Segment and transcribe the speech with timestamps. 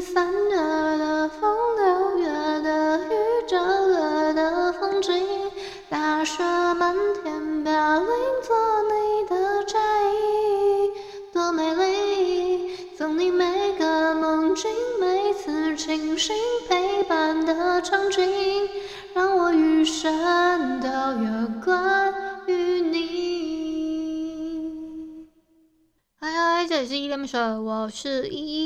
[0.00, 0.56] 三月
[0.98, 2.28] 的风，六月
[2.62, 3.10] 的雨，
[3.46, 3.56] 九
[3.88, 5.12] 月的风景，
[5.88, 6.42] 大雪
[6.74, 8.06] 漫天飘零。
[8.42, 10.90] 做你的嫁衣，
[11.32, 12.76] 多美丽。
[12.96, 16.34] 送你每个梦境，每次清醒，
[16.68, 18.68] 陪伴的场景，
[19.14, 22.29] 让我余生都有关。
[26.86, 27.04] 是依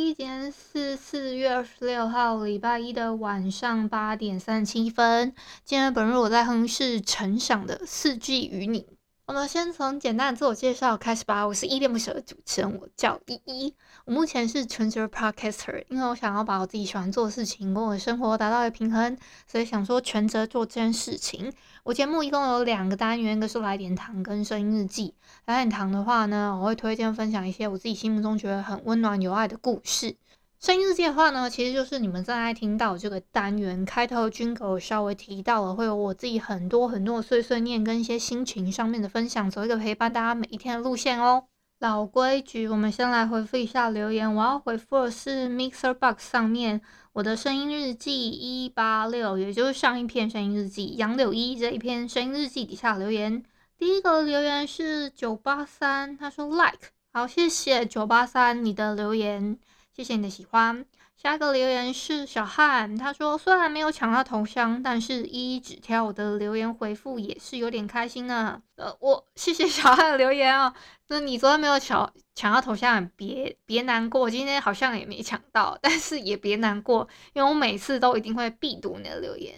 [0.09, 5.35] 依，今天是四月二十六号礼拜一的晚上八点三十七分。
[5.65, 8.83] 今天本日我在哼是陈响的《四季与你》。
[9.27, 11.47] 我们先从简单的自我介绍开始吧。
[11.47, 13.75] 我是依恋不舍的主持人，我叫依依。
[14.05, 19.17] 我目前是全职 podcaster，因为我想要把我自己喜欢做的事情跟我的生活达到一个平衡，
[19.47, 21.51] 所以想说全职做这件事情。
[21.85, 25.15] 我节目一共有两个单元，一个是来点糖跟声音日记。
[25.47, 30.17] 来点糖的话呢，我会推荐分享一些我自己心目中觉得很温暖有爱的故事。
[30.61, 41.45] 声音日记的话呢，其实就是你们正在听到这个单元开头，军狗稍微提到了，会有我自己很多很多的碎碎念跟一些心情上面的分享，走一个陪伴大家每一天的路线哦。
[41.81, 44.33] 老规矩，我们先来回复一下留言。
[44.33, 46.81] 我要回复的是 Mixer Box 上面
[47.13, 53.43] 我的声音日记一八六，也就是上一篇声音日记杨柳依这一篇声音日记底下留言。
[53.77, 59.59] 第一个留言是九八三，他说 Like，好，谢谢九八三你的留言。
[59.95, 60.85] 谢谢你的喜欢。
[61.17, 68.61] 下一个留言是小汉，他说虽然没有抢到头像，但是依依只挑我的留言回复也是有点开心呢。
[68.75, 70.75] 呃，我 谢谢小汉的留言啊。
[71.07, 74.29] 那你昨天没有抢抢到头像，别别难过。
[74.29, 79.55] 今天好像也没抢到， 但是也别难过，因为我每次都一定会必读你的留言。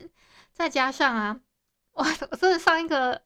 [0.52, 1.40] 再加上啊，
[1.92, 3.22] 我 我真的上一个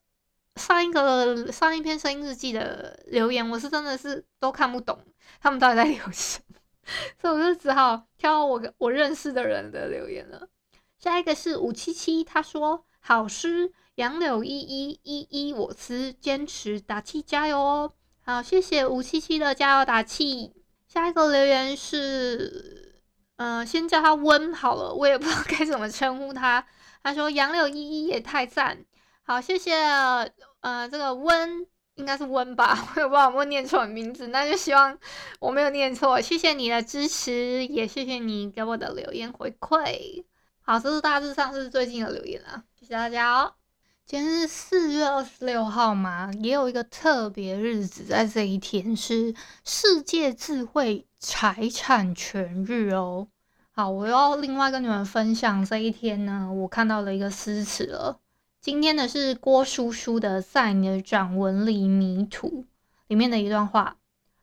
[0.54, 4.96] 上一个上一篇声音日记的留言，我是真的是都看不懂，
[5.40, 6.59] 他们到底在留什么。
[7.20, 10.48] 所以我就只好挑我我认识的人的留言了。
[10.98, 20.52] 下一个是五七七，他说：“好诗，杨柳依依依依我思，坚持打气加油哦。”好，谢谢五七七的加油打气。
[20.86, 23.02] 下一个留言是，
[23.36, 26.66] 嗯、先叫他温好了，我也不知道该怎么称呼他。
[27.02, 28.84] 他说：“杨柳依依也太赞。”
[29.22, 29.74] 好，谢谢，
[30.60, 31.66] 呃，这个温。
[32.00, 34.98] 应该是温吧， 我也不知道有没有念错名字，那就希望
[35.38, 36.20] 我没有念错。
[36.20, 40.24] 谢谢你的支持，也谢谢你给我的留言回馈。
[40.62, 43.52] 好，这是大致上是最近的留言了，谢谢大家哦。
[44.06, 49.34] 今天是四月二十六号嘛，也有一个特别日子，在这一天是
[49.64, 53.28] 世界智慧财产权日哦。
[53.70, 58.18] 好，我要另外跟你们分享这一天呢，我看到了一个诗词了。
[58.62, 62.46] 今天的是郭叔叔的《在你的掌纹里迷途》
[63.08, 63.96] 里面的一段话：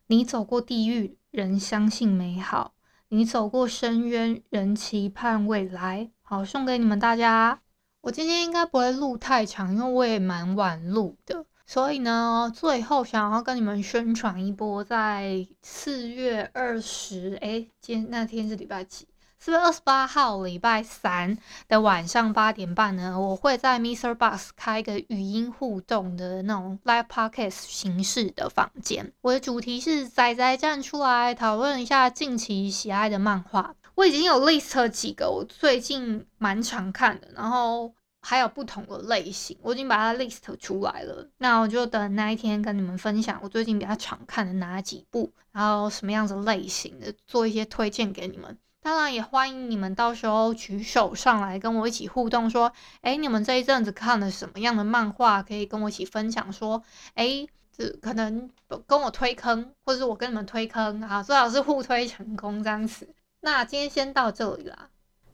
[0.08, 2.72] 你走过地狱，人相信美好；
[3.10, 6.10] 你走过深渊，人期盼未来。
[6.22, 7.60] 好，送给你们大家。
[8.00, 19.06] 我今天应该不会录太长，因为我也蛮晚录的，所以呢，最后想要跟你们宣传一波，在四月二十，哎，今天那天是礼拜几？
[19.40, 21.38] 四月二十八号礼拜三
[21.68, 29.12] 的晚上八点半呢，我会在 MixerBox 开一个语音互动的那种 Live Podcast 形式的房间。
[29.20, 33.76] 我的主题是仔仔站出来讨论一下近期喜爱的漫画。
[33.94, 41.30] 我已经有 list 几个我最近蛮常看的，然后还有不同的类型，我已经把它 list 出来了。
[41.38, 48.58] 那我就等那一天跟你们分享我最近比较常看的哪几部，然后什么样子类型的，做一些推荐给你们。
[48.88, 56.50] 当然也欢迎你们到时候举手上来跟我一起互动，说，哎，你们这一阵子看了什么样的漫画，可以跟我一起分享。
[56.50, 56.82] 说，
[57.12, 58.48] 哎，这可能
[58.86, 63.14] 跟我推坑，或者是我跟你们推坑啊，最好是互推成功这样子。
[63.42, 64.88] 那今天先到这里啦。